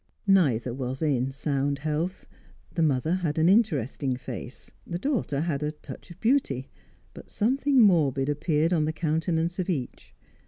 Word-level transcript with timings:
Neither 0.25 0.73
was 0.73 1.03
in 1.03 1.29
sound 1.29 1.77
health. 1.77 2.25
The 2.73 2.81
mother 2.81 3.13
had 3.21 3.37
an 3.37 3.47
interesting 3.47 4.17
face; 4.17 4.71
the 4.87 4.97
daughter 4.97 5.41
had 5.41 5.61
a 5.61 5.71
touch 5.73 6.09
of 6.09 6.19
beauty; 6.19 6.71
but 7.13 7.29
something 7.29 7.79
morbid 7.79 8.27
appeared 8.27 8.73
on 8.73 8.85
the 8.85 8.93
countenance 8.93 9.59
of 9.59 9.69
each. 9.69 10.15